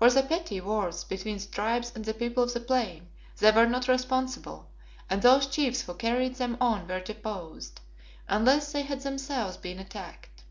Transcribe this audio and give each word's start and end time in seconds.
For 0.00 0.10
the 0.10 0.24
petty 0.24 0.60
wars 0.60 1.04
between 1.04 1.38
the 1.38 1.46
Tribes 1.46 1.92
and 1.94 2.04
the 2.04 2.12
people 2.12 2.42
of 2.42 2.52
the 2.52 2.58
Plain 2.58 3.06
they 3.38 3.52
were 3.52 3.64
not 3.64 3.86
responsible, 3.86 4.68
and 5.08 5.22
those 5.22 5.46
chiefs 5.46 5.82
who 5.82 5.94
carried 5.94 6.34
them 6.34 6.56
on 6.60 6.88
were 6.88 6.98
deposed, 6.98 7.78
unless 8.28 8.72
they 8.72 8.82
had 8.82 9.02
themselves 9.02 9.56
been 9.56 9.78
attacked. 9.78 10.42